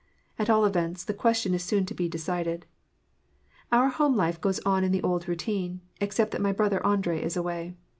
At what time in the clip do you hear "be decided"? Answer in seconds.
1.93-2.65